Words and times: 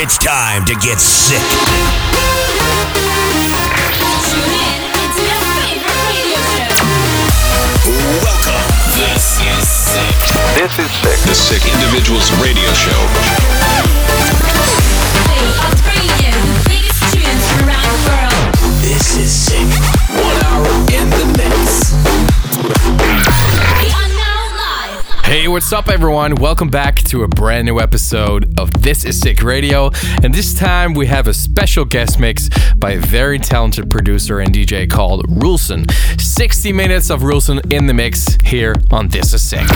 It's 0.00 0.16
time 0.16 0.64
to 0.66 0.74
get 0.76 1.00
sick. 1.00 1.42
Tune 4.22 4.54
in 4.54 4.78
into 4.94 5.22
your 5.26 5.42
favorite 5.58 5.98
radio 6.06 6.38
show. 6.70 6.86
Welcome. 8.22 8.62
This 8.94 9.42
is 9.42 9.66
Sick. 9.66 10.14
This 10.54 10.78
is 10.78 10.90
sick. 11.02 11.18
The 11.26 11.34
Sick 11.34 11.66
Individuals 11.74 12.30
Radio 12.38 12.72
Show. 12.74 12.94
Play 15.26 15.50
on 15.66 15.74
radio 15.90 16.30
the 16.46 16.62
biggest 16.70 17.02
tunes 17.12 17.42
from 17.50 17.66
around 17.66 17.90
the 17.90 17.98
world. 18.06 18.54
This 18.80 19.18
is 19.18 19.32
sick. 19.32 19.97
Hey, 25.28 25.46
what's 25.46 25.74
up, 25.74 25.90
everyone? 25.90 26.36
Welcome 26.36 26.70
back 26.70 26.96
to 27.10 27.22
a 27.22 27.28
brand 27.28 27.66
new 27.66 27.80
episode 27.80 28.58
of 28.58 28.72
This 28.82 29.04
Is 29.04 29.20
Sick 29.20 29.42
Radio. 29.42 29.90
And 30.22 30.32
this 30.32 30.54
time 30.54 30.94
we 30.94 31.06
have 31.08 31.26
a 31.26 31.34
special 31.34 31.84
guest 31.84 32.18
mix 32.18 32.48
by 32.76 32.92
a 32.92 32.98
very 32.98 33.38
talented 33.38 33.90
producer 33.90 34.40
and 34.40 34.54
DJ 34.54 34.90
called 34.90 35.26
Rulson. 35.28 35.84
60 36.18 36.72
minutes 36.72 37.10
of 37.10 37.24
Rulson 37.24 37.60
in 37.70 37.86
the 37.86 37.92
mix 37.92 38.38
here 38.42 38.74
on 38.90 39.08
This 39.08 39.34
Is 39.34 39.42
Sick. 39.42 39.68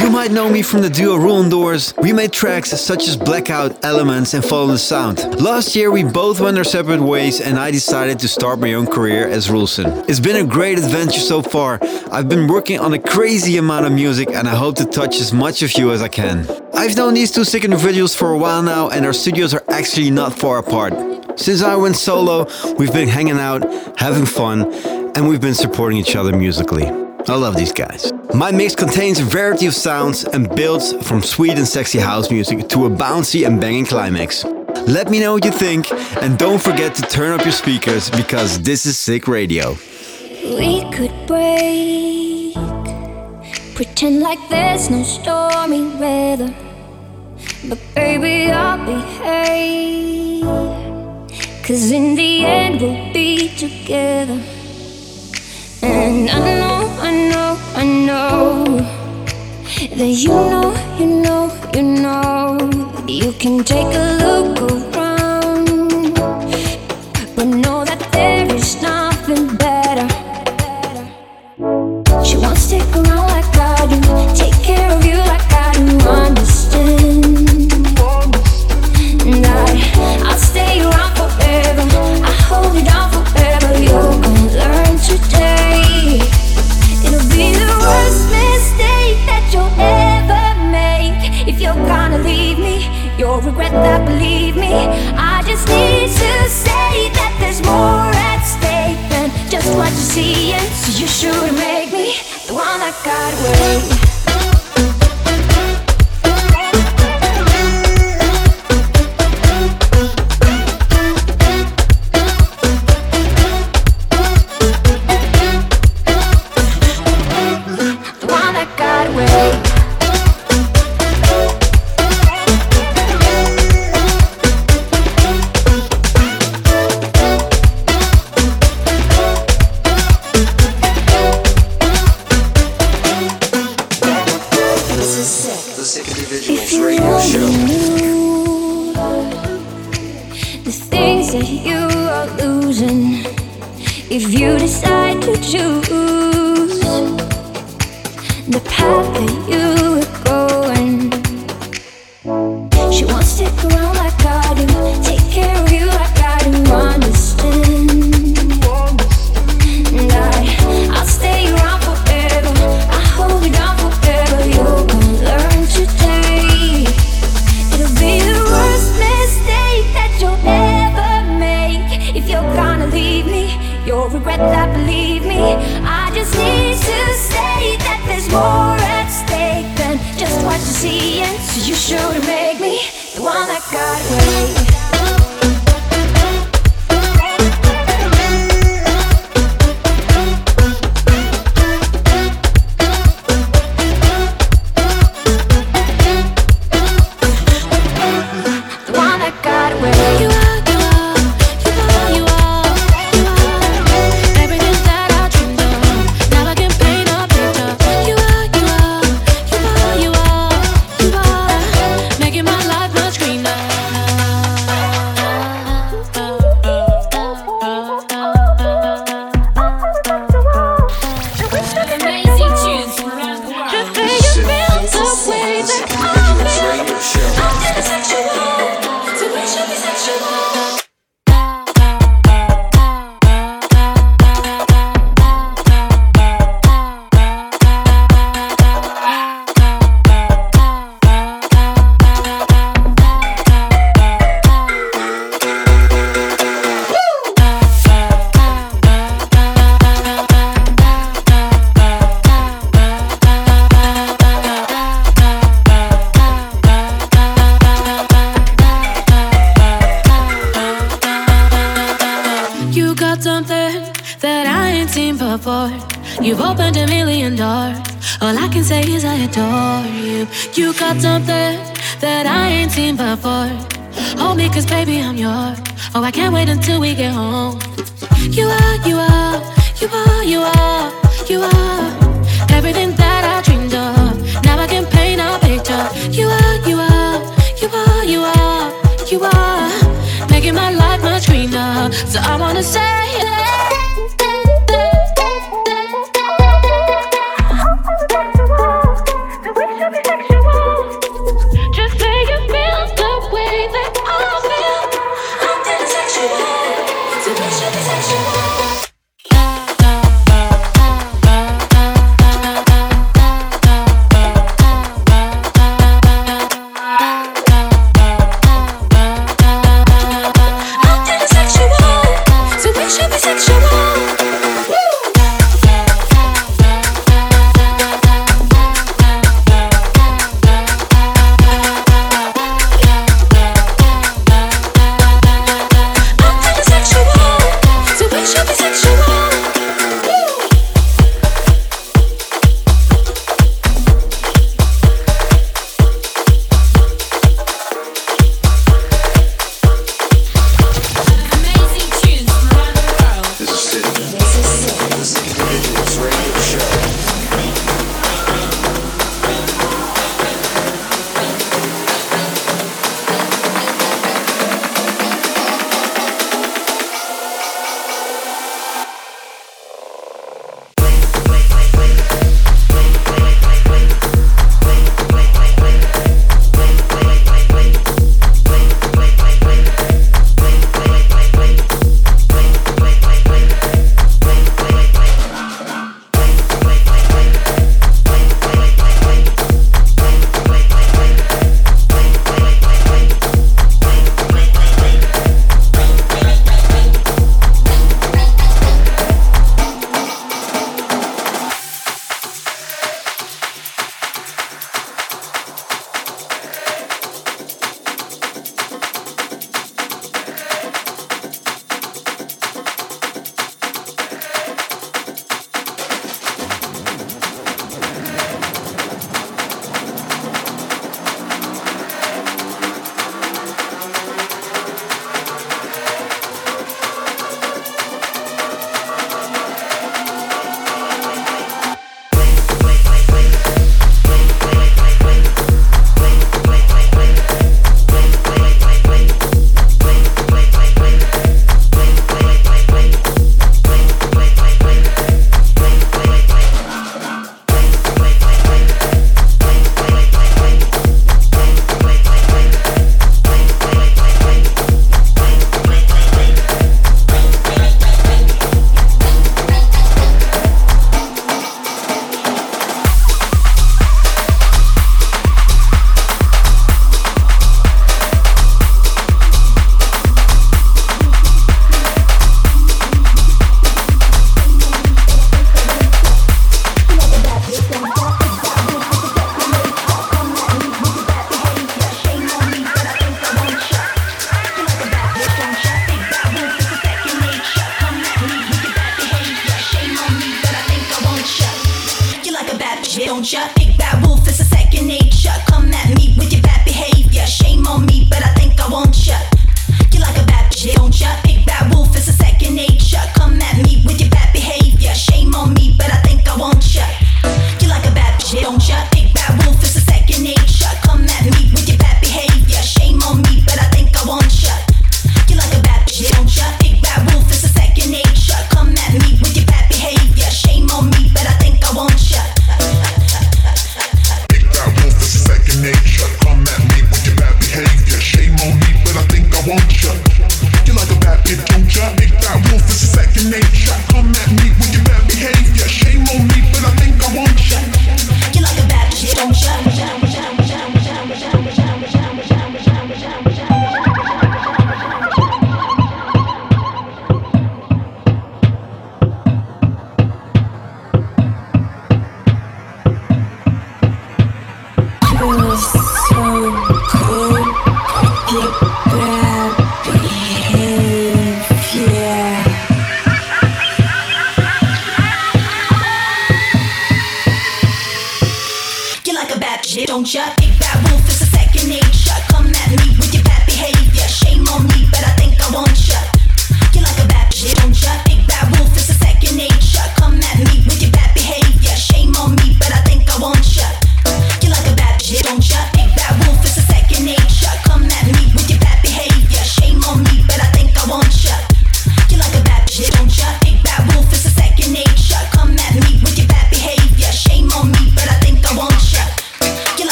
You 0.00 0.10
might 0.10 0.32
know 0.32 0.50
me 0.50 0.62
from 0.62 0.80
the 0.80 0.90
duo 0.90 1.16
Roland 1.16 1.50
Doors. 1.50 1.94
We 1.98 2.12
made 2.12 2.32
tracks 2.32 2.70
such 2.70 3.06
as 3.06 3.16
Blackout, 3.16 3.84
Elements, 3.84 4.34
and 4.34 4.42
the 4.42 4.78
Sound. 4.78 5.18
Last 5.40 5.76
year, 5.76 5.92
we 5.92 6.02
both 6.02 6.40
went 6.40 6.56
our 6.56 6.64
separate 6.64 7.02
ways, 7.02 7.40
and 7.40 7.58
I 7.58 7.70
decided 7.70 8.18
to 8.20 8.28
start 8.28 8.58
my 8.58 8.72
own 8.72 8.86
career 8.86 9.28
as 9.28 9.48
Rulson. 9.50 10.04
It's 10.08 10.18
been 10.18 10.36
a 10.36 10.44
great 10.44 10.78
adventure 10.78 11.20
so 11.20 11.42
far. 11.42 11.78
I've 12.10 12.28
been 12.28 12.48
working 12.48 12.80
on 12.80 12.94
a 12.94 12.98
crazy 12.98 13.58
amount 13.58 13.84
of 13.84 13.92
music, 13.92 14.30
and 14.30 14.48
I 14.48 14.55
hope 14.56 14.76
to 14.76 14.84
touch 14.84 15.20
as 15.20 15.32
much 15.32 15.62
of 15.62 15.72
you 15.74 15.92
as 15.92 16.02
I 16.02 16.08
can. 16.08 16.46
I've 16.74 16.96
known 16.96 17.14
these 17.14 17.30
two 17.30 17.44
sick 17.44 17.64
individuals 17.64 18.14
for 18.14 18.32
a 18.32 18.38
while 18.38 18.62
now, 18.62 18.88
and 18.90 19.04
our 19.04 19.12
studios 19.12 19.54
are 19.54 19.64
actually 19.68 20.10
not 20.10 20.32
far 20.38 20.58
apart. 20.58 20.94
Since 21.38 21.62
I 21.62 21.76
went 21.76 21.96
solo, 21.96 22.46
we've 22.78 22.92
been 22.92 23.08
hanging 23.08 23.38
out, 23.38 23.62
having 23.98 24.26
fun, 24.26 24.72
and 25.14 25.28
we've 25.28 25.40
been 25.40 25.54
supporting 25.54 25.98
each 25.98 26.16
other 26.16 26.36
musically. 26.36 26.86
I 27.28 27.34
love 27.34 27.56
these 27.56 27.72
guys. 27.72 28.12
My 28.34 28.52
mix 28.52 28.74
contains 28.74 29.18
a 29.18 29.24
variety 29.24 29.66
of 29.66 29.74
sounds 29.74 30.24
and 30.24 30.48
builds 30.54 30.92
from 31.06 31.22
sweet 31.22 31.58
and 31.58 31.66
sexy 31.66 31.98
house 31.98 32.30
music 32.30 32.68
to 32.68 32.86
a 32.86 32.90
bouncy 32.90 33.46
and 33.46 33.60
banging 33.60 33.84
climax. 33.84 34.44
Let 34.86 35.10
me 35.10 35.18
know 35.18 35.32
what 35.32 35.44
you 35.44 35.50
think 35.50 35.90
and 36.22 36.38
don't 36.38 36.62
forget 36.62 36.94
to 36.94 37.02
turn 37.02 37.32
up 37.32 37.44
your 37.44 37.52
speakers 37.52 38.10
because 38.10 38.60
this 38.60 38.86
is 38.86 38.96
Sick 38.96 39.26
Radio. 39.26 39.76
We 40.44 40.88
could 40.92 41.26
break, 41.26 42.25
pretend 43.76 44.20
like 44.20 44.38
there's 44.48 44.88
no 44.88 45.02
stormy 45.02 45.82
weather. 45.98 46.54
But 47.68 47.78
baby, 47.94 48.50
I'll 48.50 48.78
behave. 48.86 50.44
Cause 51.62 51.90
in 51.90 52.14
the 52.14 52.46
end, 52.46 52.80
we'll 52.80 53.12
be 53.12 53.54
together. 53.54 54.40
And 55.82 56.30
I 56.30 56.38
know, 56.58 56.78
I 57.08 57.10
know, 57.30 57.58
I 57.74 57.84
know 58.06 58.64
that 59.98 60.12
you 60.24 60.30
know, 60.30 60.72
you 60.98 61.06
know, 61.24 61.42
you 61.74 61.82
know 61.82 62.56
you 63.06 63.32
can 63.32 63.62
take 63.62 63.92
a 63.94 64.06
look 64.24 64.56
around. 64.72 66.14
But 67.36 67.44
know 67.44 67.84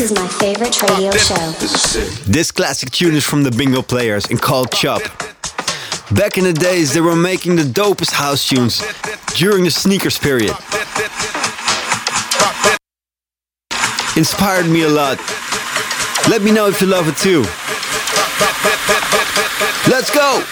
This 0.00 0.12
is 0.12 0.18
my 0.18 0.28
favorite 0.28 0.80
radio 0.80 1.10
show. 1.10 1.34
This, 2.24 2.50
classic 2.50 2.90
tune 2.90 3.14
is 3.14 3.26
from 3.26 3.42
the 3.42 3.50
Bingo 3.50 3.82
Players 3.82 4.24
and 4.30 4.40
called 4.40 4.72
Chop. 4.72 5.02
Back 6.12 6.38
in 6.38 6.44
the 6.44 6.54
days, 6.54 6.94
they 6.94 7.02
were 7.02 7.14
making 7.14 7.56
the 7.56 7.64
dopest 7.64 8.12
house 8.12 8.48
tunes 8.48 8.82
during 9.36 9.62
the 9.64 9.70
sneakers 9.70 10.16
period. 10.16 10.56
Inspired 14.16 14.70
me 14.70 14.84
a 14.84 14.88
lot. 14.88 15.18
Let 16.30 16.40
me 16.40 16.50
know 16.50 16.66
if 16.66 16.80
you 16.80 16.86
love 16.86 17.06
it 17.06 17.18
too. 17.18 17.42
Let's 19.86 20.08
go! 20.14 20.42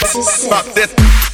This 0.00 0.16
is 0.16 0.28
sick. 0.28 1.33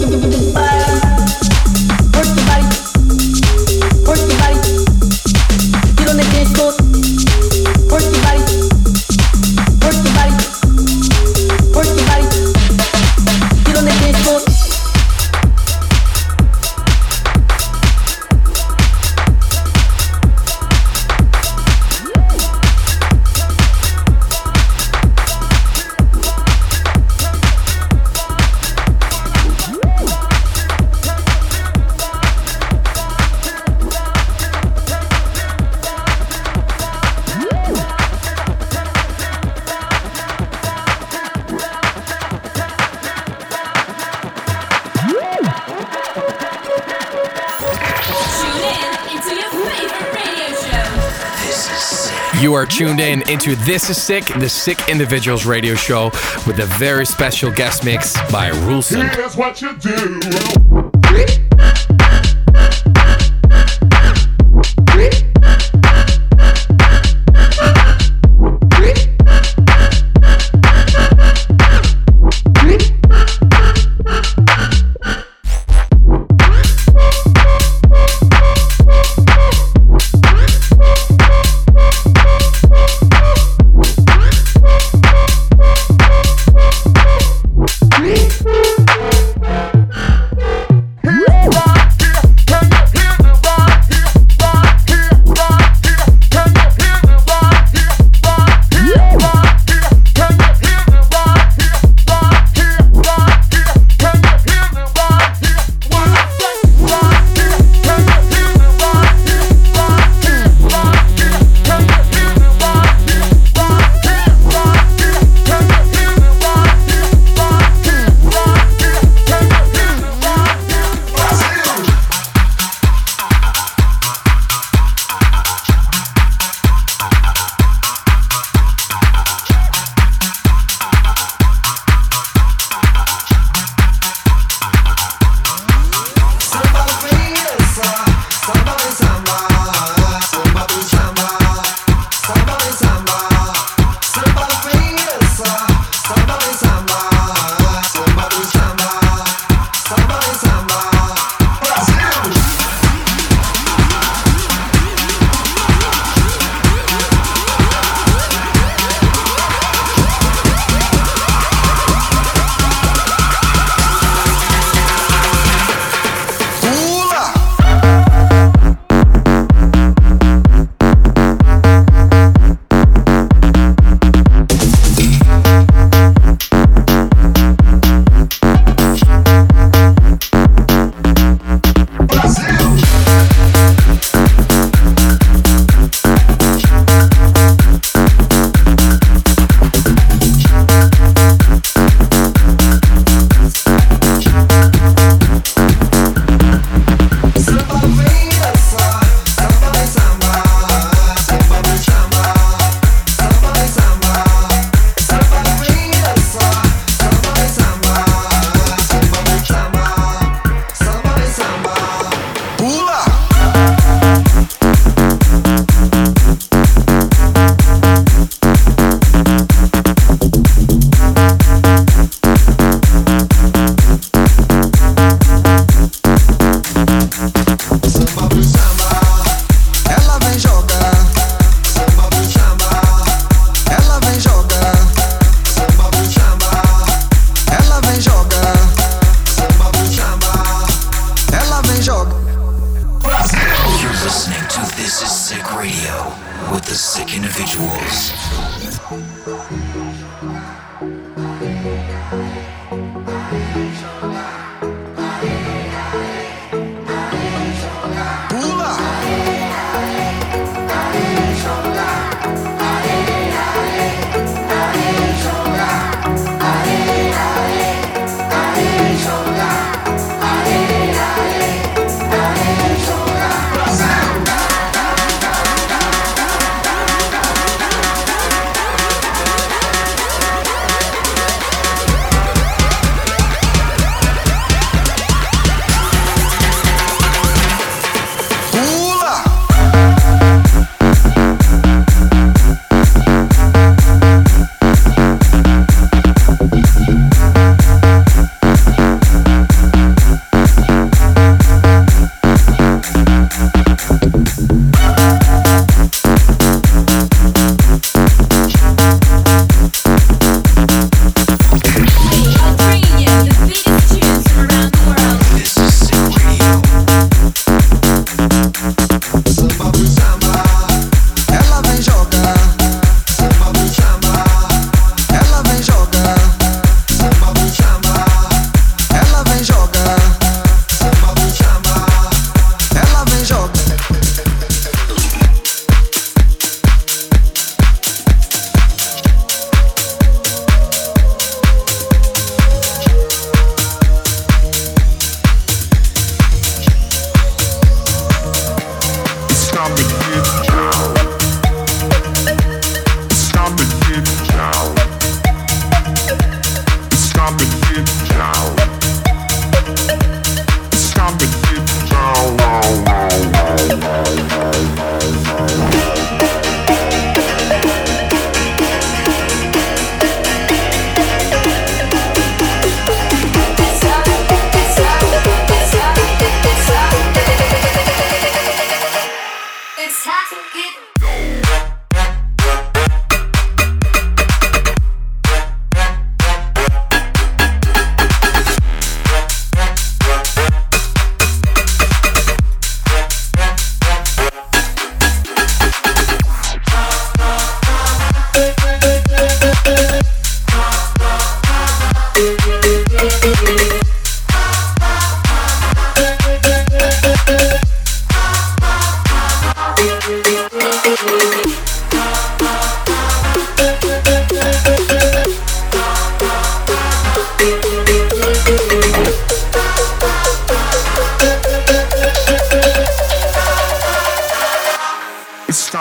tuned 52.71 53.01
in 53.01 53.27
into 53.29 53.55
This 53.57 53.89
Is 53.89 54.01
Sick, 54.01 54.23
the 54.39 54.47
Sick 54.47 54.87
Individuals 54.87 55.45
radio 55.45 55.75
show 55.75 56.05
with 56.47 56.59
a 56.59 56.65
very 56.77 57.05
special 57.05 57.51
guest 57.51 57.83
mix 57.83 58.13
by 58.31 58.51
Rulson. 58.51 59.09
Here's 59.09 59.35
what 59.35 59.61
you 59.61 59.75
do. 59.77 60.70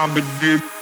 Time 0.01 0.15
to 0.15 0.23
get 0.41 0.80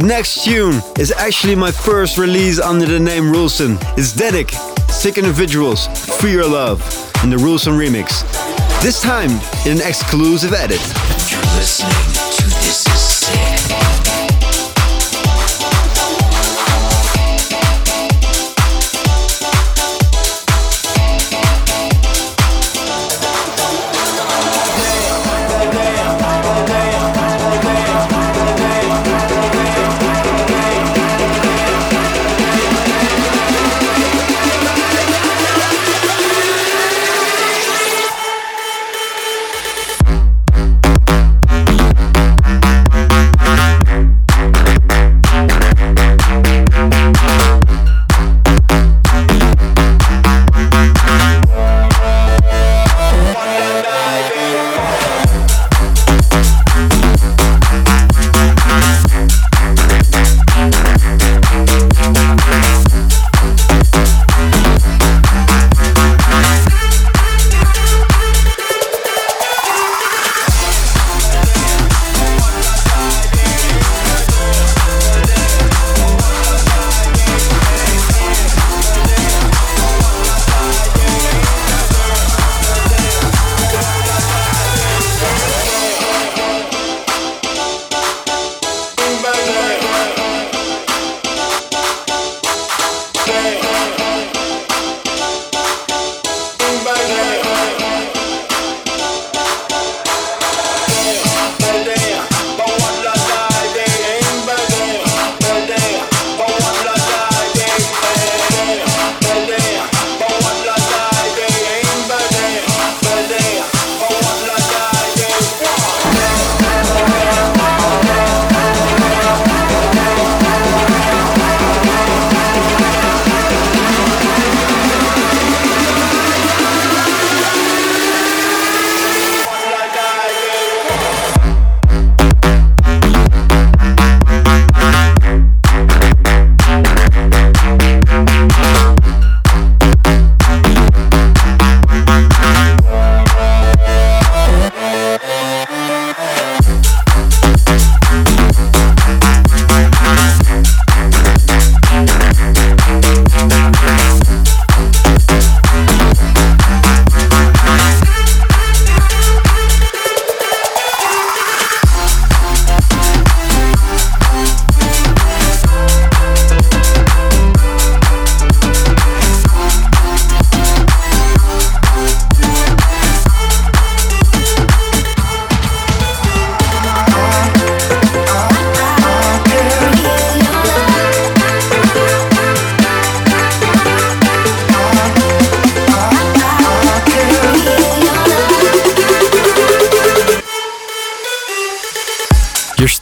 next 0.00 0.44
tune 0.44 0.82
is 0.98 1.12
actually 1.12 1.54
my 1.54 1.70
first 1.70 2.18
release 2.18 2.58
under 2.58 2.86
the 2.86 2.98
name 2.98 3.30
Rulson. 3.30 3.78
It's 3.96 4.12
Dedic, 4.12 4.50
Sick 4.90 5.16
Individuals, 5.16 5.86
Free 6.18 6.32
Your 6.32 6.48
Love, 6.48 6.80
in 7.22 7.30
the 7.30 7.38
Rulson 7.38 7.74
remix. 7.74 8.22
This 8.82 9.00
time 9.00 9.30
in 9.64 9.80
an 9.80 9.86
exclusive 9.86 10.52
edit. 10.52 10.80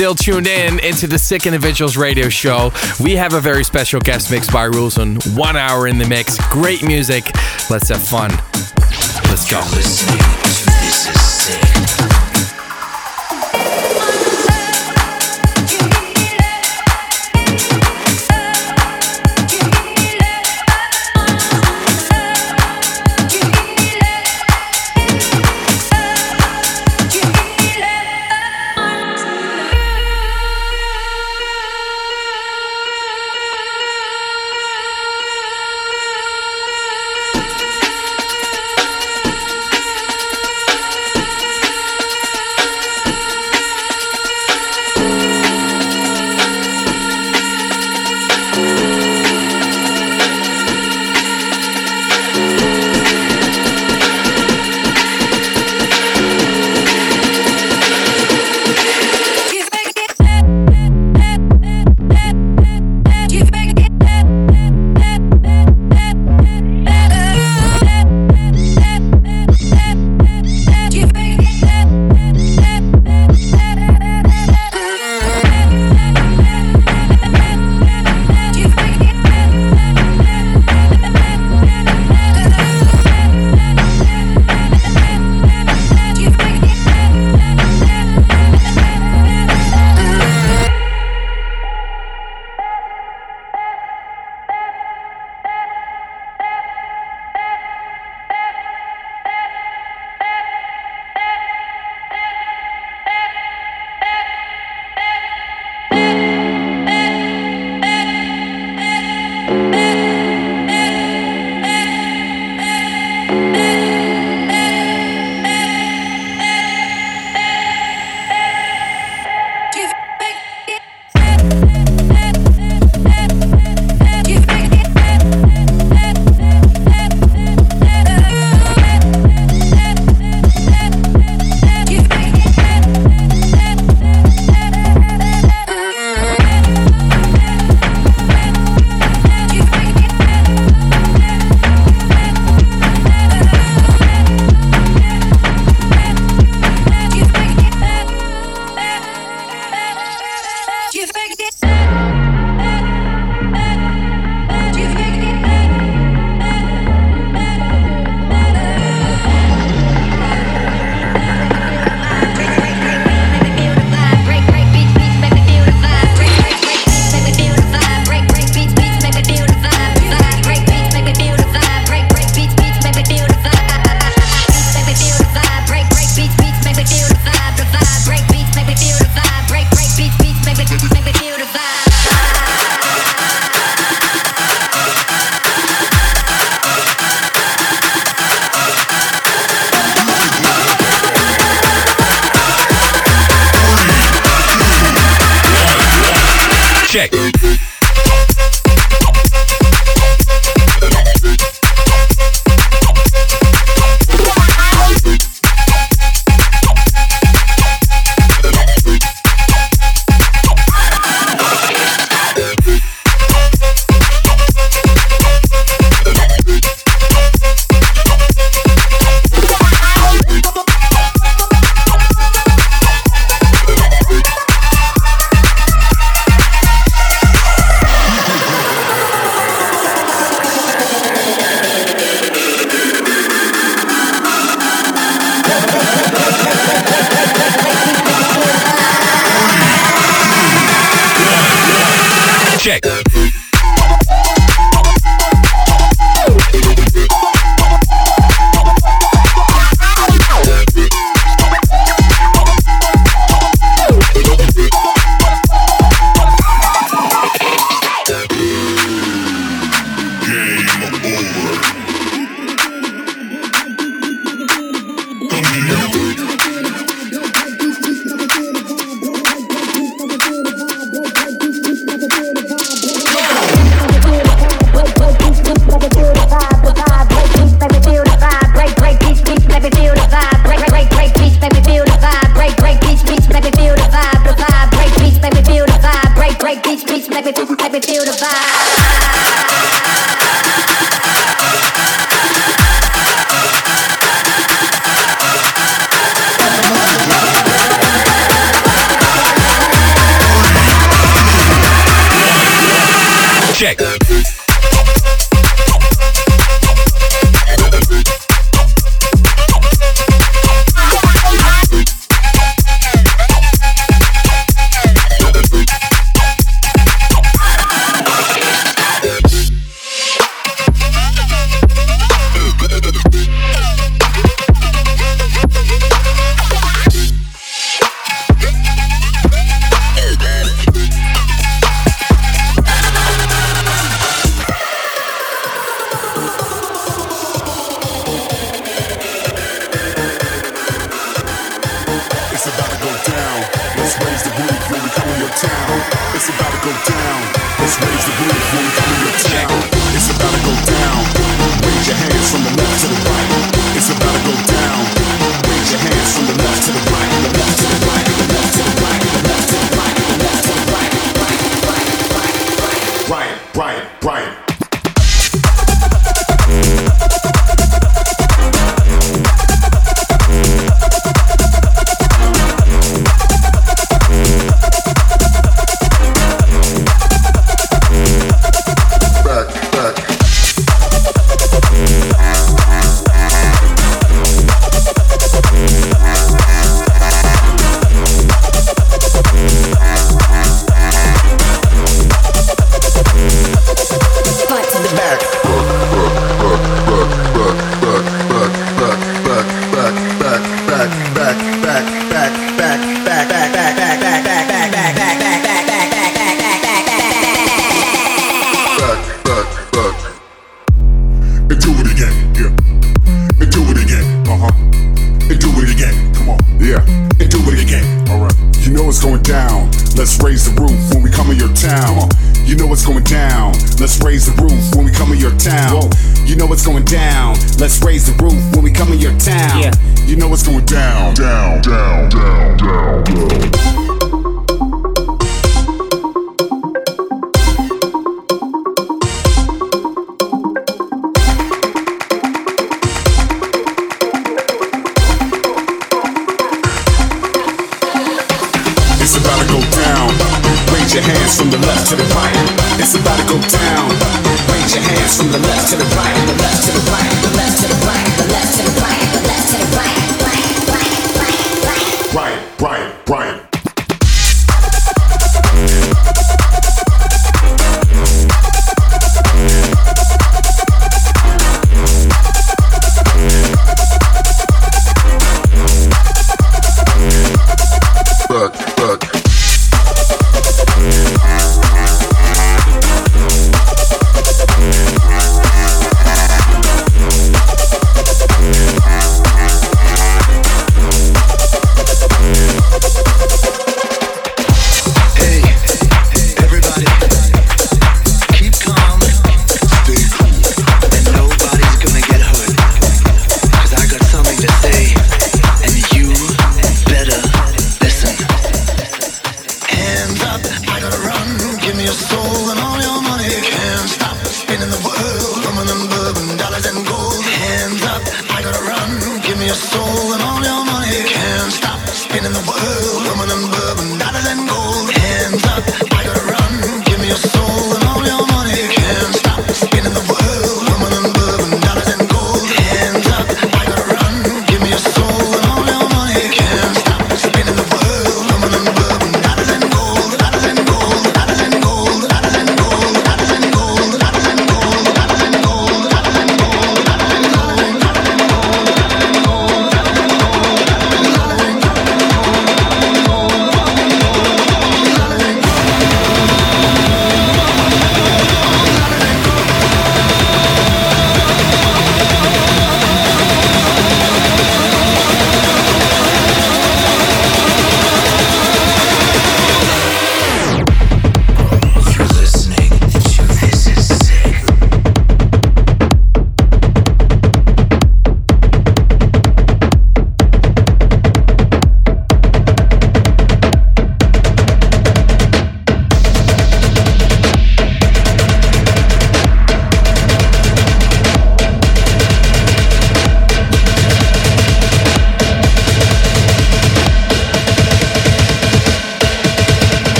Still 0.00 0.14
tuned 0.14 0.46
in 0.46 0.78
into 0.78 1.06
the 1.06 1.18
Sick 1.18 1.44
Individuals 1.44 1.94
radio 1.94 2.30
show. 2.30 2.72
We 3.00 3.16
have 3.16 3.34
a 3.34 3.40
very 3.40 3.64
special 3.64 4.00
guest 4.00 4.30
mix 4.30 4.50
by 4.50 4.66
Rulson. 4.66 5.18
One 5.36 5.56
hour 5.56 5.88
in 5.88 5.98
the 5.98 6.08
mix. 6.08 6.38
Great 6.48 6.82
music. 6.82 7.26
Let's 7.68 7.90
have 7.90 8.02
fun. 8.02 8.30
Let's 9.28 9.44
go. 9.44 9.60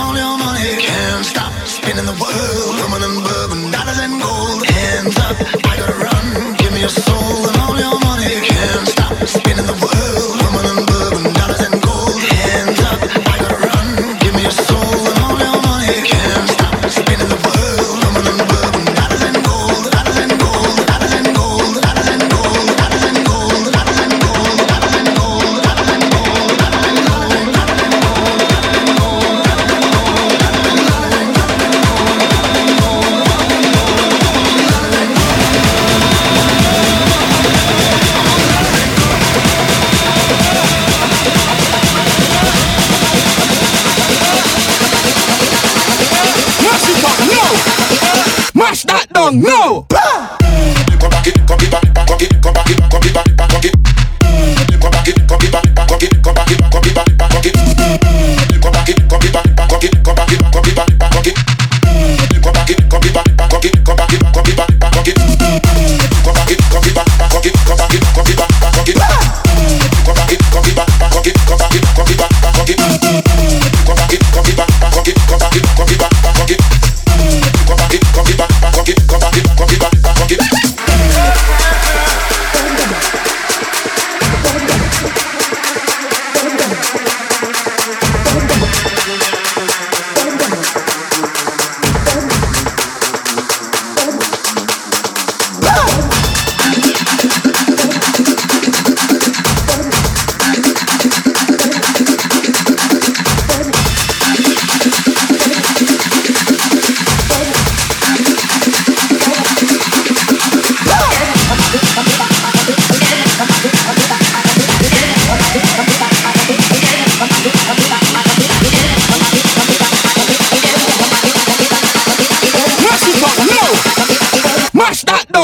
all 0.00 0.16
your 0.16 0.36
money. 0.38 0.70
Can't 0.82 1.24
stop 1.24 1.52
spinning 1.66 2.06
the 2.06 2.16
world. 2.22 2.72
Woman 2.82 3.02
and 3.08 3.18
bourbon, 3.24 3.70
dollars 3.70 3.98
and 3.98 4.16
gold. 4.22 4.62
Hands 4.66 5.16
up, 5.26 5.36
I 5.70 5.72
gotta 5.76 5.96
run. 6.06 6.56
Give 6.56 6.72
me 6.72 6.80
your 6.80 6.88
soul 6.88 7.59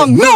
no! 0.07 0.36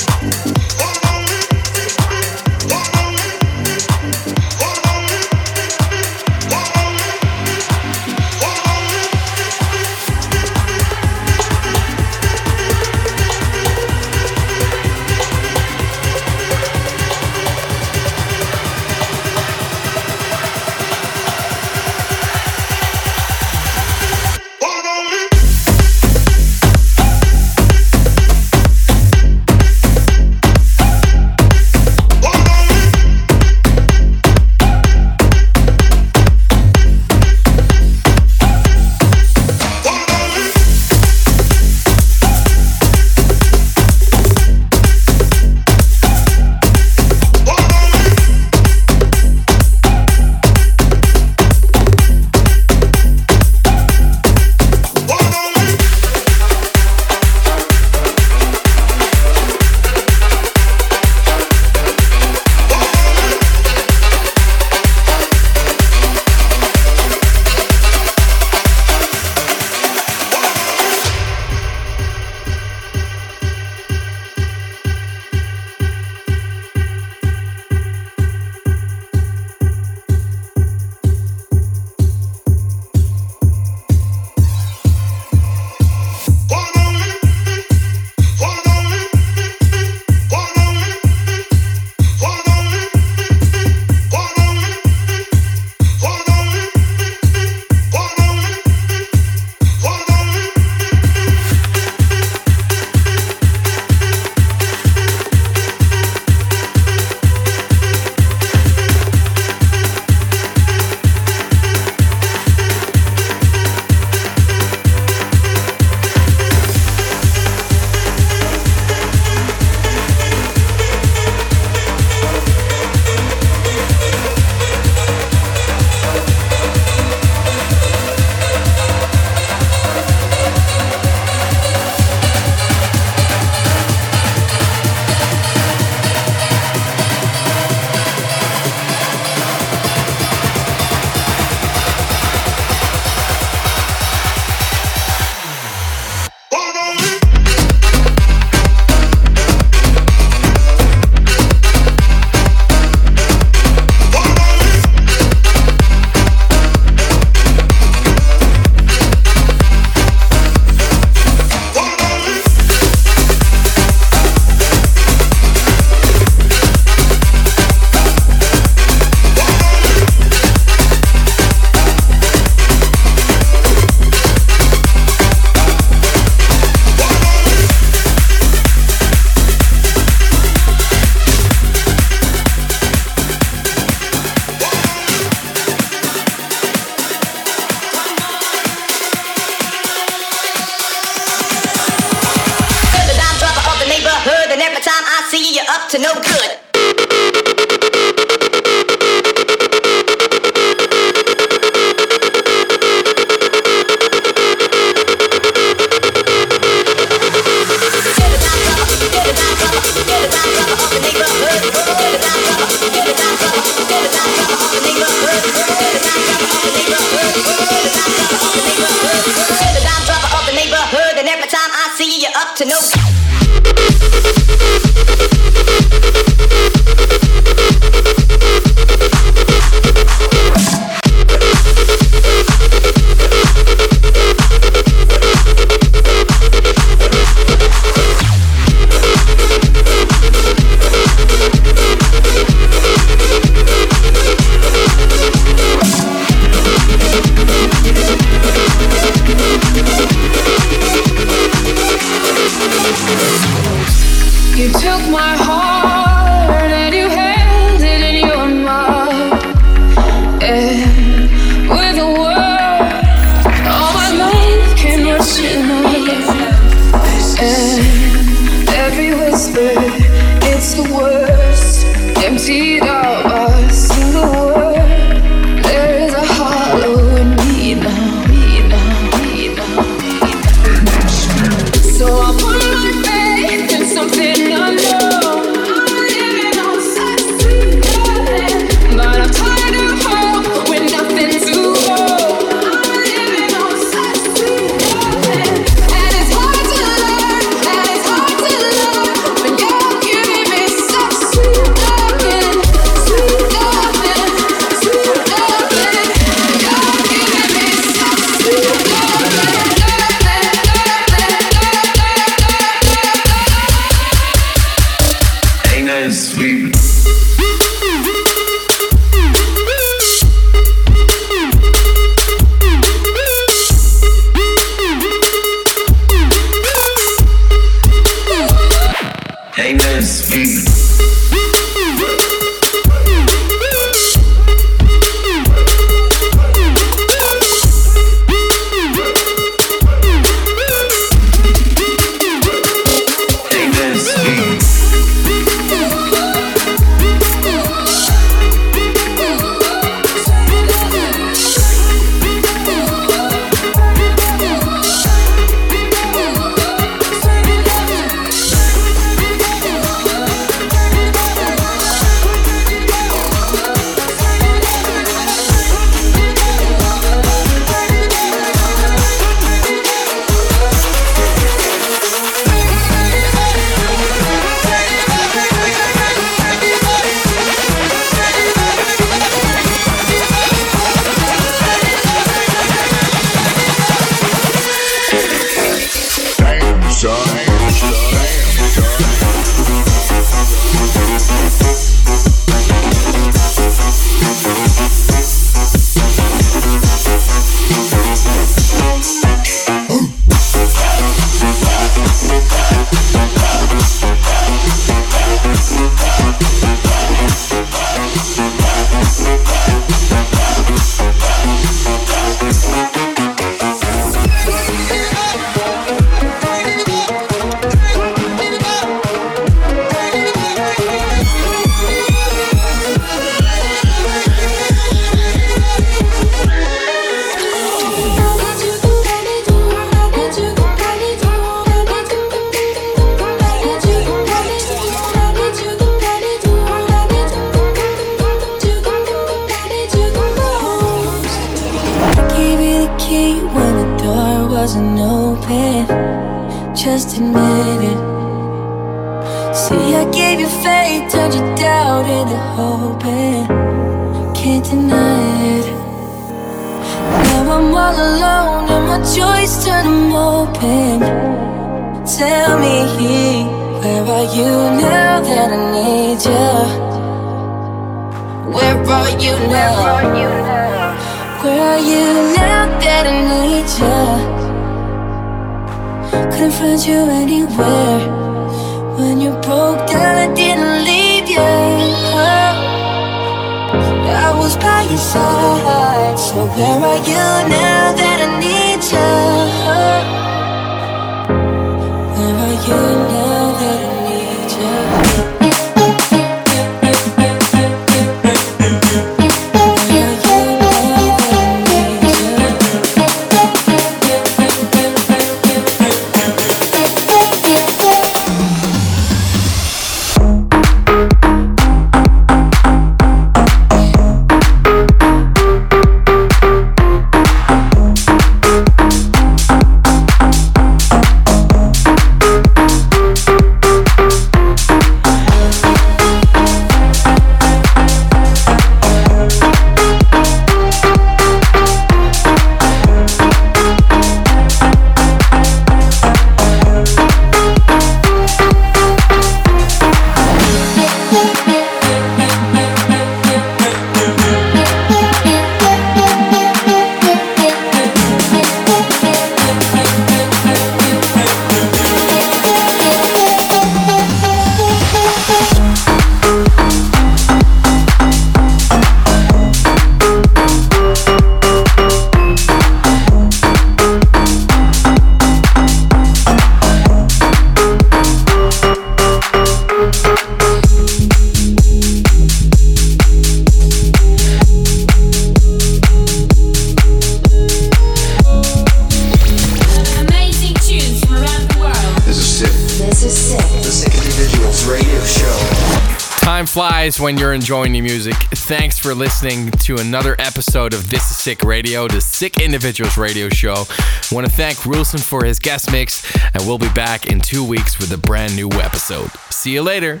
When 587.02 587.18
you're 587.18 587.34
enjoying 587.34 587.72
the 587.72 587.80
music. 587.80 588.14
Thanks 588.14 588.78
for 588.78 588.94
listening 588.94 589.50
to 589.50 589.76
another 589.78 590.14
episode 590.20 590.72
of 590.72 590.88
This 590.88 591.10
is 591.10 591.16
Sick 591.16 591.42
Radio, 591.42 591.88
the 591.88 592.00
Sick 592.00 592.40
Individuals 592.40 592.96
radio 592.96 593.28
show. 593.28 593.66
I 593.68 594.14
want 594.14 594.24
to 594.24 594.32
thank 594.32 594.64
Rulson 594.64 595.00
for 595.00 595.24
his 595.24 595.40
guest 595.40 595.72
mix, 595.72 596.04
and 596.32 596.46
we'll 596.46 596.58
be 596.58 596.72
back 596.74 597.06
in 597.06 597.18
two 597.18 597.44
weeks 597.44 597.80
with 597.80 597.90
a 597.92 597.98
brand 597.98 598.36
new 598.36 598.48
episode. 598.52 599.10
See 599.30 599.52
you 599.52 599.62
later. 599.62 600.00